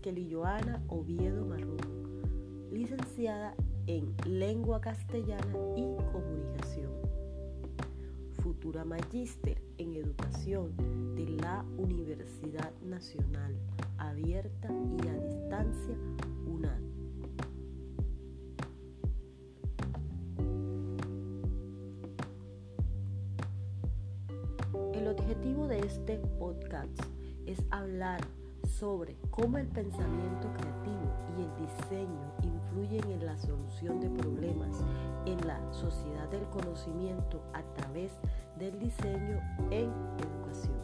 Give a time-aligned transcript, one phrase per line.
[0.00, 1.76] Kelly Joana Oviedo Marrón,
[2.72, 3.54] licenciada
[3.86, 6.90] en Lengua Castellana y Comunicación.
[8.42, 10.74] Futura magíster en Educación
[11.16, 13.54] de la Universidad Nacional
[13.98, 15.94] Abierta y a Distancia
[16.46, 16.80] UNAD.
[24.94, 26.98] El objetivo de este podcast
[27.46, 28.20] es hablar
[28.80, 34.74] sobre cómo el pensamiento creativo y el diseño influyen en la solución de problemas
[35.26, 38.10] en la sociedad del conocimiento a través
[38.58, 39.38] del diseño
[39.70, 40.80] en educación.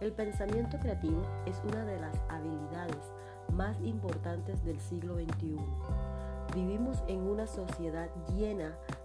[0.00, 3.12] El pensamiento creativo es una de las habilidades
[3.52, 5.56] más importantes del siglo XXI.
[6.54, 8.99] Vivimos en una sociedad llena de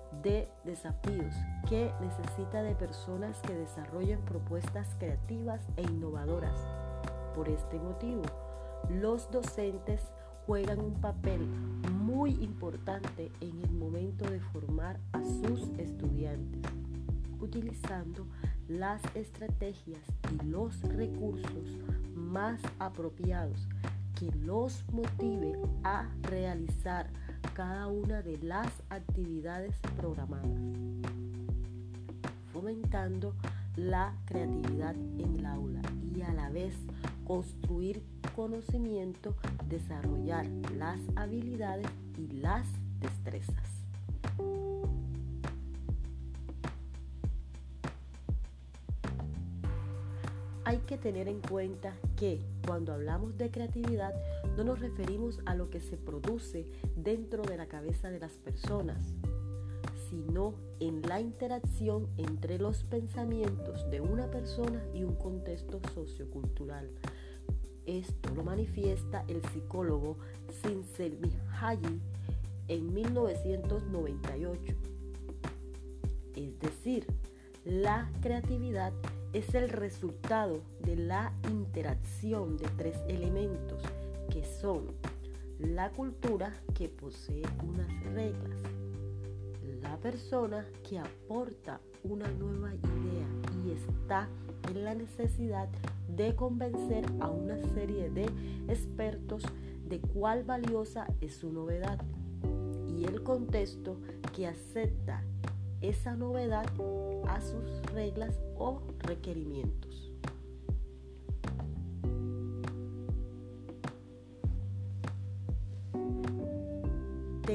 [0.64, 1.36] desafíos
[1.70, 6.60] que necesita de personas que desarrollen propuestas creativas e innovadoras.
[7.36, 8.24] Por este motivo,
[8.90, 10.02] los docentes
[10.48, 11.46] juegan un papel
[12.02, 16.72] muy importante en el momento de formar a sus estudiantes,
[17.40, 18.26] utilizando
[18.68, 20.02] las estrategias
[20.32, 21.78] y los recursos
[22.16, 23.68] más apropiados
[24.16, 27.10] que los motive a realizar
[27.56, 30.60] cada una de las actividades programadas,
[32.52, 33.34] fomentando
[33.78, 35.82] la creatividad en el aula
[36.14, 36.76] y a la vez
[37.26, 38.04] construir
[38.36, 39.36] conocimiento,
[39.70, 40.46] desarrollar
[40.78, 42.68] las habilidades y las
[43.00, 43.56] destrezas.
[50.66, 54.14] Hay que tener en cuenta que cuando hablamos de creatividad
[54.56, 59.14] no nos referimos a lo que se produce dentro de la cabeza de las personas,
[60.10, 66.90] sino en la interacción entre los pensamientos de una persona y un contexto sociocultural.
[67.86, 70.18] Esto lo manifiesta el psicólogo
[70.64, 72.02] Sincel Mihaly
[72.68, 74.76] en 1998.
[76.36, 77.06] Es decir,
[77.66, 78.94] la creatividad
[79.34, 83.84] es el resultado de la interacción de tres elementos
[84.30, 84.88] que son
[85.60, 88.60] la cultura que posee unas reglas,
[89.82, 93.28] la persona que aporta una nueva idea
[93.66, 94.28] y está
[94.70, 95.70] en la necesidad
[96.08, 98.26] de convencer a una serie de
[98.68, 99.44] expertos
[99.88, 102.00] de cuál valiosa es su novedad
[102.88, 103.98] y el contexto
[104.36, 105.24] que acepta
[105.82, 106.66] esa novedad
[107.28, 110.15] a sus reglas o requerimientos.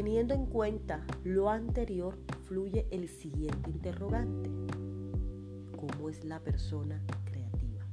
[0.00, 2.16] Teniendo en cuenta lo anterior,
[2.48, 4.48] fluye el siguiente interrogante.
[5.76, 7.84] ¿Cómo es la persona creativa?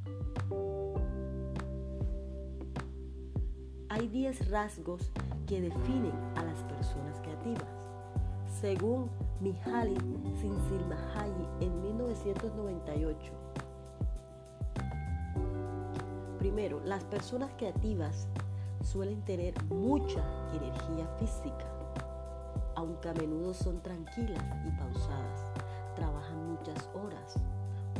[3.89, 5.11] Hay 10 rasgos
[5.47, 7.67] que definen a las personas creativas.
[8.61, 9.09] Según
[9.41, 9.97] Mihaly
[10.39, 13.33] Csikszentmihalyi en 1998.
[16.39, 18.29] Primero, las personas creativas
[18.81, 20.23] suelen tener mucha
[20.53, 21.76] energía física,
[22.77, 25.51] aunque a menudo son tranquilas y pausadas.
[25.95, 27.33] Trabajan muchas horas,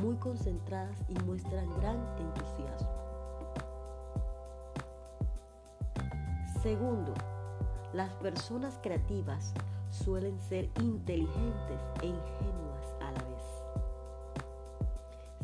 [0.04, 2.88] muy concentradas y muestran gran entusiasmo.
[6.62, 7.16] Segundo,
[7.92, 9.52] las personas creativas
[9.90, 13.46] suelen ser inteligentes e ingenuas a la vez.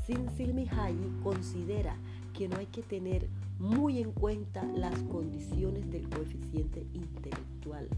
[0.06, 1.98] Sin Mihaly considera
[2.34, 3.28] que no hay que tener
[3.58, 7.90] muy en cuenta las condiciones del coeficiente intelectual.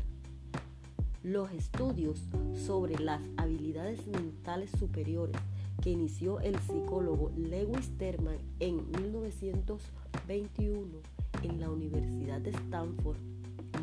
[1.25, 5.35] Los estudios sobre las habilidades mentales superiores
[5.81, 10.99] que inició el psicólogo Lewis Terman en 1921
[11.41, 13.17] en la Universidad de Stanford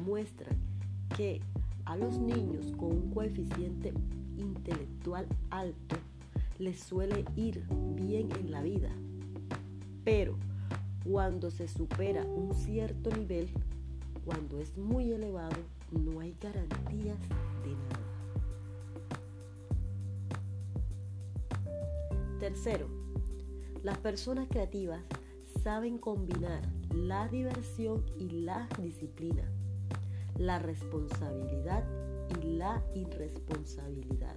[0.06, 0.56] muestran
[1.16, 1.40] que
[1.84, 3.92] a los niños con un coeficiente
[4.38, 5.96] intelectual alto
[6.60, 7.66] les suele ir
[7.96, 8.92] bien en la vida,
[10.04, 10.36] pero
[11.02, 13.48] cuando se supera un cierto nivel,
[14.24, 15.56] cuando es muy elevado,
[15.92, 17.18] no hay garantías
[17.64, 18.00] de nada.
[22.38, 22.88] Tercero,
[23.82, 25.02] las personas creativas
[25.62, 26.62] saben combinar
[26.92, 29.48] la diversión y la disciplina
[30.38, 31.84] la responsabilidad
[32.40, 34.36] y la irresponsabilidad.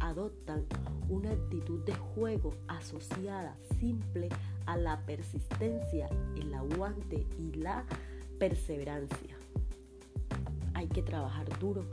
[0.00, 0.66] Adoptan
[1.08, 4.28] una actitud de juego asociada simple
[4.66, 7.84] a la persistencia, el aguante y la
[8.38, 9.41] perseverancia.
[10.74, 11.84] Hay que trabajar duro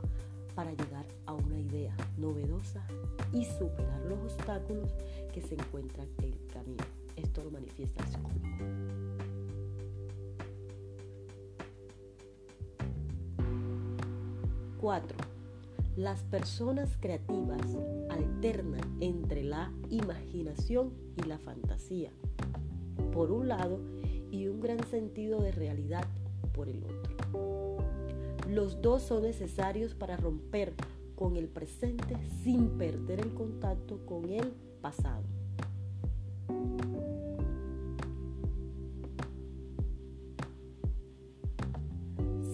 [0.54, 2.84] para llegar a una idea novedosa
[3.32, 4.90] y superar los obstáculos
[5.32, 6.84] que se encuentran en el camino.
[7.16, 8.40] Esto lo manifiesta el psicólogo.
[14.80, 15.16] 4.
[15.96, 17.60] Las personas creativas
[18.08, 22.10] alternan entre la imaginación y la fantasía,
[23.12, 23.78] por un lado,
[24.30, 26.06] y un gran sentido de realidad
[26.54, 27.09] por el otro.
[28.50, 30.72] Los dos son necesarios para romper
[31.14, 34.52] con el presente sin perder el contacto con el
[34.82, 35.22] pasado.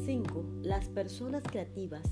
[0.05, 0.45] 5.
[0.65, 2.05] Las personas creativas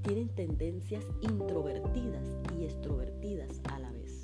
[0.00, 4.22] tienen tendencias introvertidas y extrovertidas a la vez.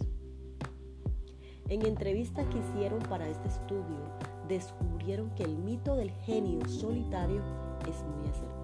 [1.68, 4.08] En entrevistas que hicieron para este estudio,
[4.48, 7.42] descubrieron que el mito del genio solitario
[7.86, 8.61] es muy acertado.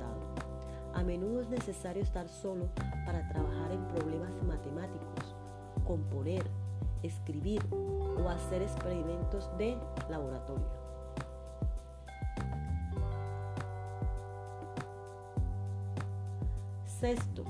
[0.98, 2.66] A menudo es necesario estar solo
[3.06, 5.32] para trabajar en problemas matemáticos,
[5.86, 6.44] componer,
[7.04, 9.78] escribir o hacer experimentos de
[10.10, 10.66] laboratorio.
[16.84, 17.44] Sexto,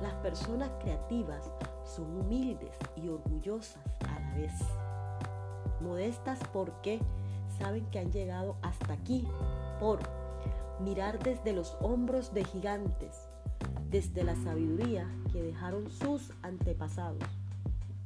[0.00, 1.50] las personas creativas
[1.84, 4.54] son humildes y orgullosas a la vez.
[5.80, 7.00] Modestas porque
[7.58, 9.26] saben que han llegado hasta aquí
[9.80, 9.98] por
[10.80, 13.28] mirar desde los hombros de gigantes,
[13.90, 17.22] desde la sabiduría que dejaron sus antepasados.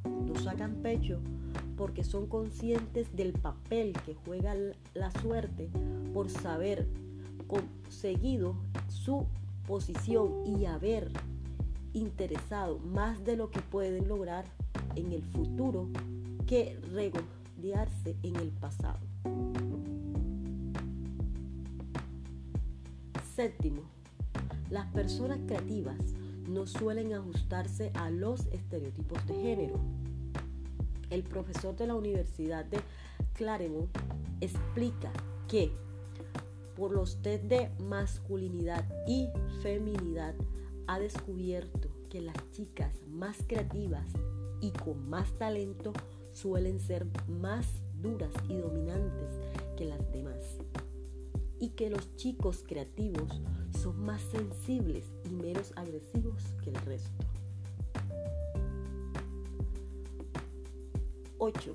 [0.05, 1.21] No sacan pecho
[1.77, 4.55] porque son conscientes del papel que juega
[4.95, 5.69] la suerte
[6.15, 6.89] por saber
[7.47, 8.57] conseguido
[8.89, 9.27] su
[9.67, 11.11] posición y haber
[11.93, 14.45] interesado más de lo que pueden lograr
[14.95, 15.89] en el futuro
[16.47, 18.99] que regodearse en el pasado.
[23.37, 23.83] Séptimo,
[24.71, 25.99] las personas creativas
[26.49, 29.79] no suelen ajustarse a los estereotipos de género.
[31.11, 32.79] El profesor de la Universidad de
[33.35, 33.91] Claremont
[34.41, 35.13] explica
[35.49, 35.71] que
[36.79, 39.29] por los test de masculinidad y
[39.63, 40.35] feminidad
[40.87, 44.07] ha descubierto que las chicas más creativas
[44.63, 45.93] y con más talento
[46.33, 47.67] suelen ser más
[48.01, 49.29] duras y dominantes
[49.77, 50.16] que las demás.
[51.67, 53.43] Y que los chicos creativos
[53.83, 57.25] son más sensibles y menos agresivos que el resto.
[61.39, 61.75] 8.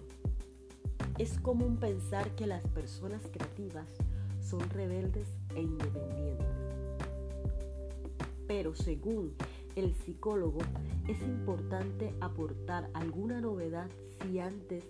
[1.17, 3.89] Es común pensar que las personas creativas
[4.39, 6.47] son rebeldes e independientes.
[8.47, 9.33] Pero según
[9.75, 10.59] el psicólogo,
[11.09, 13.89] es importante aportar alguna novedad
[14.21, 14.85] si antes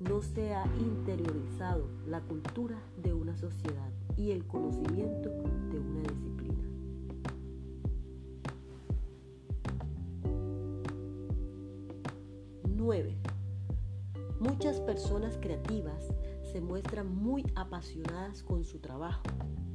[0.00, 5.30] no se ha interiorizado la cultura de una sociedad y el conocimiento
[5.70, 6.64] de una disciplina.
[12.76, 13.16] Nueve.
[14.40, 16.12] Muchas personas creativas
[16.52, 19.22] se muestran muy apasionadas con su trabajo,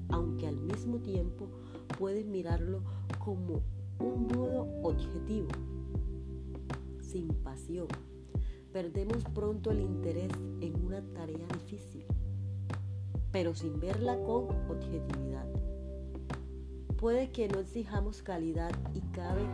[0.10, 1.50] aunque al mismo tiempo
[1.98, 2.84] pueden mirarlo
[3.20, 3.62] como
[4.00, 5.48] un modo objetivo,
[7.02, 7.88] sin pasión.
[8.72, 12.06] Perdemos pronto el interés en una tarea difícil,
[13.32, 15.46] pero sin verla con objetividad.
[16.98, 19.46] Puede que no exijamos calidad y cabe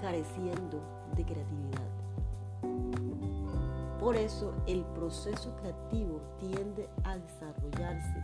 [0.00, 0.80] careciendo
[1.16, 1.74] de creatividad.
[3.98, 8.18] Por eso el proceso creativo tiende a desarrollarse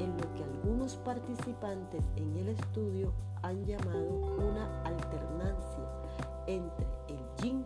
[0.00, 5.88] en lo que algunos participantes en el estudio han llamado una alternancia
[6.48, 7.64] entre el yin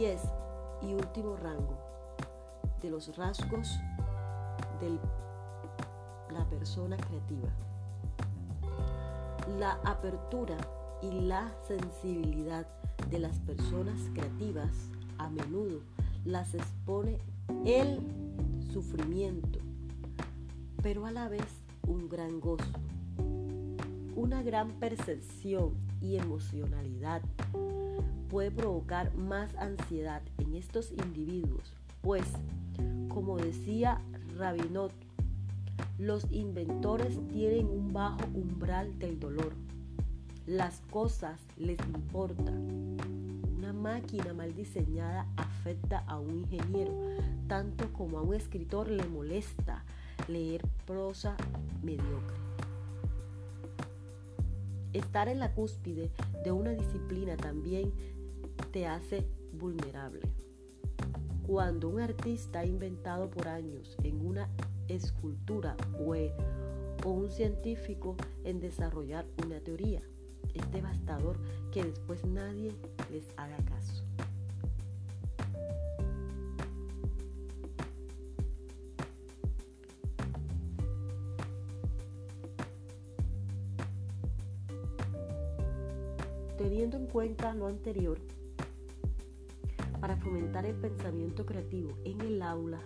[0.00, 0.18] 10
[0.80, 1.76] y último rango
[2.80, 3.78] de los rasgos
[4.80, 4.98] de
[6.32, 7.50] la persona creativa.
[9.58, 10.56] La apertura
[11.02, 12.66] y la sensibilidad
[13.10, 14.70] de las personas creativas
[15.18, 15.82] a menudo
[16.24, 17.18] las expone
[17.66, 18.00] el
[18.72, 19.58] sufrimiento,
[20.82, 21.44] pero a la vez
[21.86, 22.72] un gran gozo,
[24.16, 27.20] una gran percepción y emocionalidad
[28.30, 32.24] puede provocar más ansiedad en estos individuos, pues,
[33.08, 34.00] como decía
[34.38, 34.92] Rabinot
[36.00, 39.52] los inventores tienen un bajo umbral del dolor.
[40.46, 42.96] Las cosas les importan.
[43.58, 46.92] Una máquina mal diseñada afecta a un ingeniero,
[47.48, 49.84] tanto como a un escritor le molesta
[50.26, 51.36] leer prosa
[51.82, 52.36] mediocre.
[54.94, 56.10] Estar en la cúspide
[56.42, 57.92] de una disciplina también
[58.72, 60.22] te hace vulnerable.
[61.46, 64.48] Cuando un artista ha inventado por años en una
[64.88, 66.14] escultura o,
[67.10, 70.02] un científico en desarrollar una teoría.
[70.54, 71.38] Es devastador
[71.72, 72.72] que después nadie
[73.10, 74.04] les haga caso.
[87.20, 88.18] Cuenta lo anterior,
[90.00, 92.80] para fomentar el pensamiento creativo en el aula,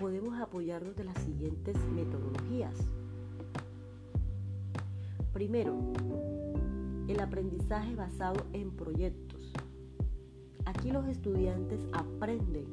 [0.00, 2.72] podemos apoyarnos de las siguientes metodologías.
[5.34, 5.76] Primero,
[7.06, 9.52] el aprendizaje basado en proyectos.
[10.64, 12.64] Aquí los estudiantes aprenden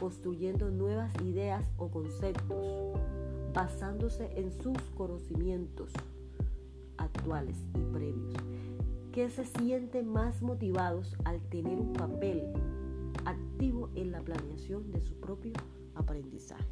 [0.00, 2.98] construyendo nuevas ideas o conceptos,
[3.52, 5.92] basándose en sus conocimientos
[6.96, 8.32] actuales y previos
[9.16, 12.52] que se sienten más motivados al tener un papel
[13.24, 15.54] activo en la planeación de su propio
[15.94, 16.62] aprendizaje.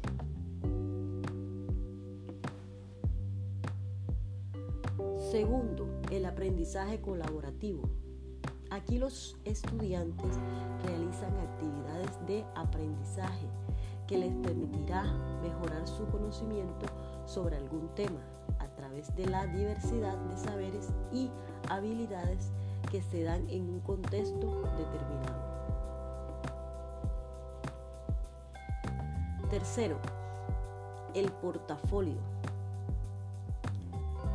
[5.31, 7.89] Segundo, el aprendizaje colaborativo.
[8.69, 10.37] Aquí los estudiantes
[10.83, 13.47] realizan actividades de aprendizaje
[14.05, 15.01] que les permitirá
[15.41, 16.85] mejorar su conocimiento
[17.25, 18.21] sobre algún tema
[18.59, 21.31] a través de la diversidad de saberes y
[21.69, 22.51] habilidades
[22.91, 25.55] que se dan en un contexto determinado.
[29.49, 29.97] Tercero,
[31.13, 32.17] el portafolio.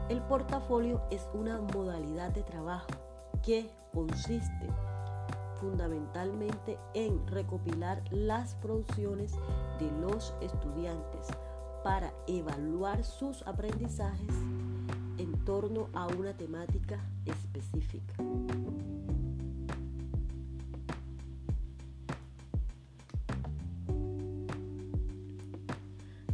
[0.08, 2.88] El portafolio es una modalidad de trabajo
[3.42, 4.68] que consiste
[5.60, 9.32] fundamentalmente en recopilar las producciones
[9.78, 11.28] de los estudiantes
[11.84, 14.34] para evaluar sus aprendizajes
[15.20, 18.14] en torno a una temática específica.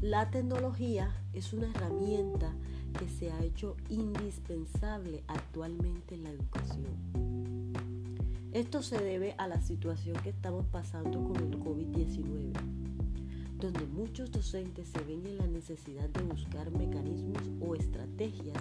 [0.00, 2.54] La tecnología es una herramienta
[2.96, 7.72] que se ha hecho indispensable actualmente en la educación.
[8.52, 12.75] Esto se debe a la situación que estamos pasando con el COVID-19
[13.58, 18.58] donde muchos docentes se ven en la necesidad de buscar mecanismos o estrategias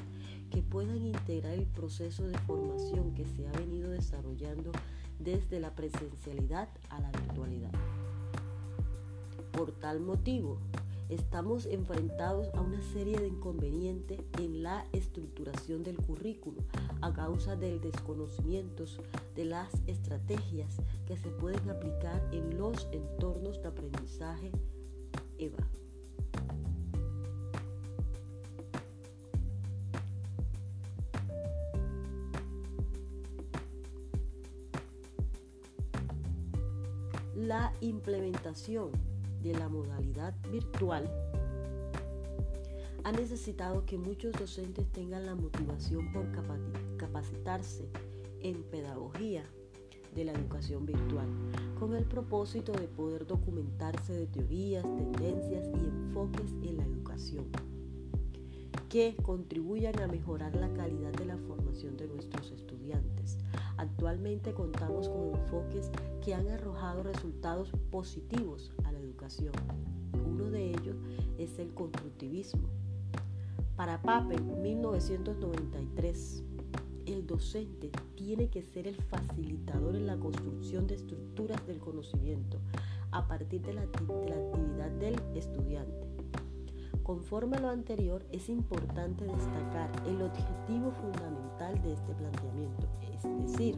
[0.50, 4.72] que puedan integrar el proceso de formación que se ha venido desarrollando
[5.20, 7.72] desde la presencialidad a la virtualidad.
[9.52, 10.60] Por tal motivo,
[11.10, 16.64] estamos enfrentados a una serie de inconvenientes en la estructuración del currículo
[17.02, 18.86] a causa del desconocimiento
[19.36, 24.52] de las estrategias que se pueden aplicar en los entornos de aprendizaje
[25.38, 25.58] Eva.
[37.36, 38.92] La implementación
[39.44, 41.08] de la modalidad virtual
[43.04, 46.26] ha necesitado que muchos docentes tengan la motivación por
[46.98, 47.88] capacitarse
[48.42, 49.44] en pedagogía
[50.16, 51.28] de la educación virtual,
[51.80, 57.46] con el propósito de poder documentarse de teorías, tendencias y enfoques en la educación
[58.90, 63.38] que contribuyan a mejorar la calidad de la formación de nuestros estudiantes.
[63.76, 65.92] Actualmente contamos con enfoques
[66.24, 69.52] que han arrojado resultados positivos a la educación.
[70.26, 70.96] Uno de ellos
[71.38, 72.70] es el constructivismo.
[73.76, 76.42] Para Pape, 1993,
[77.06, 82.60] el docente tiene que ser el facilitador en la construcción de estructuras del conocimiento
[83.12, 86.08] a partir de la, actividad del estudiante.
[87.04, 93.78] Conforme a lo anterior, es importante destacar el objetivo fundamental de este planteamiento, es decir,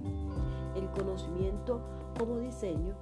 [0.76, 1.82] el conocimiento
[2.18, 2.96] como diseño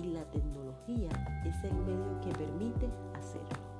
[0.00, 1.10] y la tecnología
[1.44, 3.71] es el medio que permite hacerlo.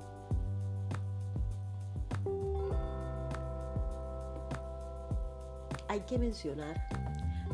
[6.03, 6.75] Hay que mencionar,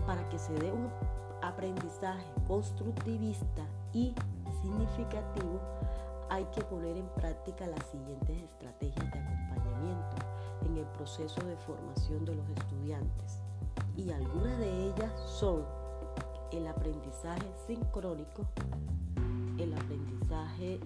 [0.07, 0.89] para que se dé un
[1.43, 4.15] aprendizaje constructivista y
[4.63, 5.61] significativo,
[6.31, 10.17] hay que poner en práctica las siguientes estrategias de acompañamiento
[10.65, 13.43] en el proceso de formación de los estudiantes.
[13.99, 15.67] Y algunas de ellas son
[16.51, 18.47] el aprendizaje sincrónico,
[19.59, 20.81] el aprendizaje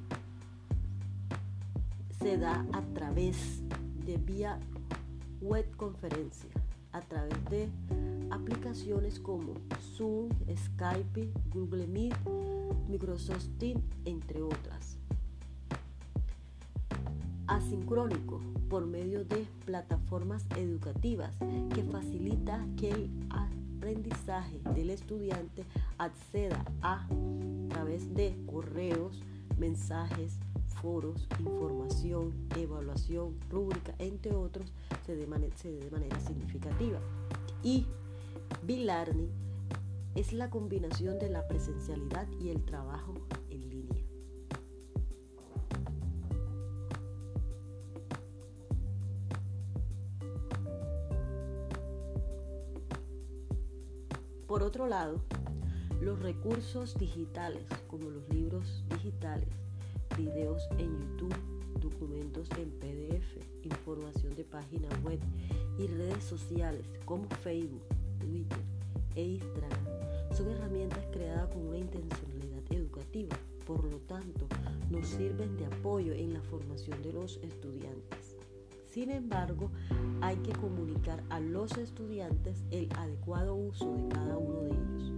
[2.18, 3.62] se da a través
[4.04, 4.58] de vía
[5.40, 6.61] web conferencia
[6.92, 7.68] a través de
[8.30, 9.54] aplicaciones como
[9.96, 12.14] Zoom, Skype, Google Meet,
[12.88, 14.98] Microsoft Teams, entre otras.
[17.46, 21.36] Asincrónico por medio de plataformas educativas
[21.74, 25.64] que facilita que el aprendizaje del estudiante
[25.98, 27.08] acceda a, a
[27.68, 29.22] través de correos,
[29.58, 30.38] mensajes,
[30.82, 34.72] foros, información, evaluación, rúbrica, entre otros,
[35.06, 36.98] se dé, de manera significativa.
[37.62, 37.86] Y
[38.64, 39.30] Bill Learning
[40.16, 43.14] es la combinación de la presencialidad y el trabajo
[43.48, 44.04] en línea.
[54.48, 55.22] Por otro lado,
[56.00, 59.48] los recursos digitales como los libros digitales,
[60.16, 61.36] videos en YouTube,
[61.80, 65.20] documentos en PDF, información de página web
[65.78, 67.82] y redes sociales como Facebook,
[68.20, 68.58] Twitter
[69.14, 69.92] e Instagram
[70.34, 74.46] son herramientas creadas con una intencionalidad educativa, por lo tanto
[74.90, 78.36] nos sirven de apoyo en la formación de los estudiantes.
[78.86, 79.70] Sin embargo,
[80.20, 85.12] hay que comunicar a los estudiantes el adecuado uso de cada uno de ellos,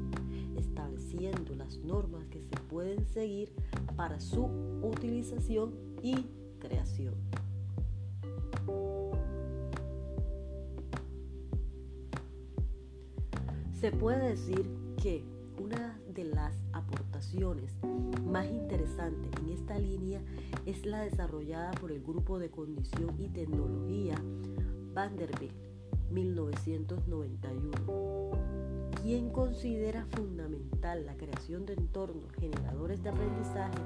[0.56, 3.52] estableciendo las normas que se pueden seguir
[3.96, 4.44] para su
[4.82, 6.26] utilización y
[6.58, 7.14] creación.
[13.80, 14.68] Se puede decir
[15.02, 15.24] que
[15.62, 17.74] una de las aportaciones
[18.26, 20.22] más interesantes en esta línea
[20.64, 24.14] es la desarrollada por el Grupo de Condición y Tecnología
[24.94, 25.52] Vanderbilt
[26.10, 28.23] 1991,
[29.04, 33.76] quien considera fundamental la creación de entornos generadores de aprendizaje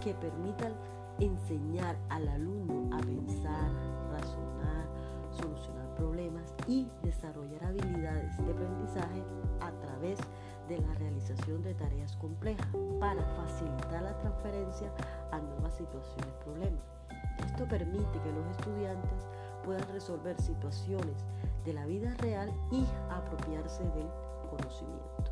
[0.00, 0.72] que permitan
[1.18, 3.68] enseñar al alumno a pensar,
[4.12, 4.86] razonar,
[5.32, 9.24] solucionar problemas y desarrollar habilidades de aprendizaje
[9.60, 10.20] a través
[10.68, 12.68] de la realización de tareas complejas
[13.00, 14.92] para facilitar la transferencia
[15.32, 16.84] a nuevas situaciones problemas.
[17.44, 19.26] Esto permite que los estudiantes
[19.64, 21.24] puedan resolver situaciones
[21.64, 24.06] de la vida real y apropiarse del
[24.60, 25.30] conocimiento.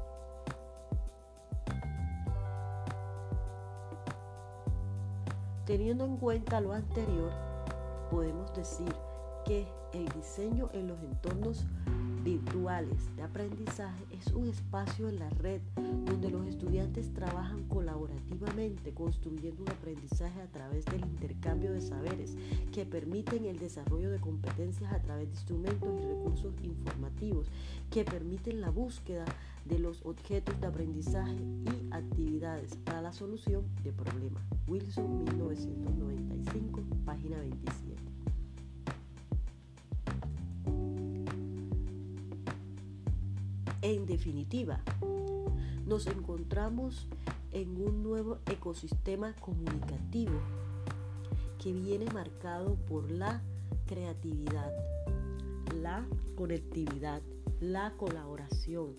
[5.66, 7.30] Teniendo en cuenta lo anterior,
[8.10, 8.92] podemos decir
[9.44, 11.66] que el diseño en los entornos
[12.28, 15.62] virtuales de aprendizaje es un espacio en la red
[16.04, 22.36] donde los estudiantes trabajan colaborativamente construyendo un aprendizaje a través del intercambio de saberes
[22.70, 27.46] que permiten el desarrollo de competencias a través de instrumentos y recursos informativos
[27.90, 29.24] que permiten la búsqueda
[29.64, 34.42] de los objetos de aprendizaje y actividades para la solución de problemas.
[34.66, 38.17] Wilson 1995, página 27.
[43.88, 44.82] En definitiva,
[45.86, 47.08] nos encontramos
[47.52, 50.38] en un nuevo ecosistema comunicativo
[51.58, 53.40] que viene marcado por la
[53.86, 54.70] creatividad,
[55.80, 57.22] la conectividad,
[57.60, 58.92] la colaboración,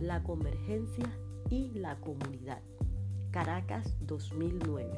[0.00, 1.16] la convergencia
[1.48, 2.62] y la comunidad.
[3.30, 4.90] Caracas 2009,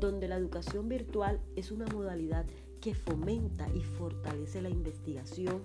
[0.00, 2.46] donde la educación virtual es una modalidad
[2.80, 5.60] que fomenta y fortalece la investigación,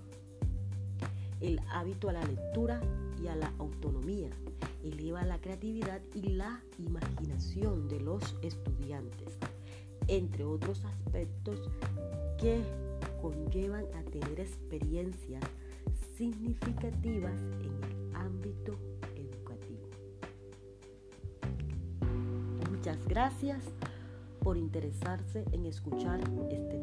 [1.43, 2.81] el hábito a la lectura
[3.21, 4.29] y a la autonomía,
[4.81, 9.37] eleva la creatividad y la imaginación de los estudiantes,
[10.07, 11.69] entre otros aspectos
[12.39, 12.61] que
[13.21, 15.43] conllevan a tener experiencias
[16.15, 18.77] significativas en el ámbito
[19.15, 19.89] educativo.
[22.71, 23.63] Muchas gracias
[24.39, 26.82] por interesarse en escuchar este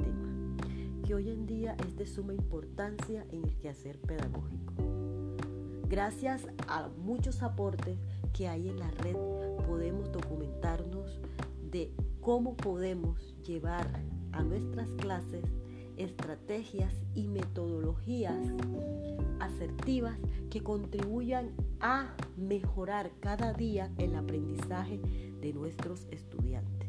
[1.11, 4.75] tema hoy en día es de suma importancia en el quehacer pedagógico.
[5.89, 7.99] Gracias a muchos aportes
[8.33, 9.17] que hay en la red
[9.67, 11.21] podemos documentarnos
[11.71, 13.89] de cómo podemos llevar
[14.33, 15.45] a nuestras clases
[15.97, 18.39] estrategias y metodologías
[19.41, 20.17] asertivas
[20.49, 25.01] que contribuyan a mejorar cada día el aprendizaje
[25.41, 26.89] de nuestros estudiantes,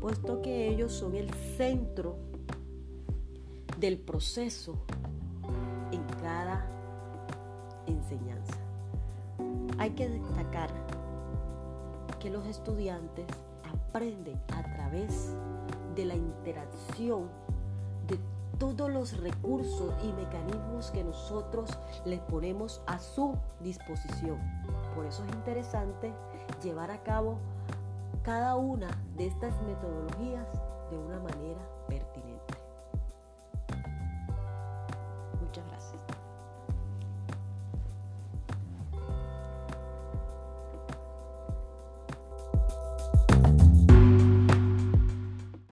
[0.00, 2.29] puesto que ellos son el centro
[3.80, 4.74] del proceso
[5.90, 6.66] en cada
[7.86, 8.58] enseñanza.
[9.78, 10.70] Hay que destacar
[12.18, 13.24] que los estudiantes
[13.88, 15.34] aprenden a través
[15.96, 17.30] de la interacción
[18.06, 18.18] de
[18.58, 21.70] todos los recursos y mecanismos que nosotros
[22.04, 24.38] les ponemos a su disposición.
[24.94, 26.12] Por eso es interesante
[26.62, 27.38] llevar a cabo
[28.22, 30.46] cada una de estas metodologías
[30.90, 31.60] de una manera.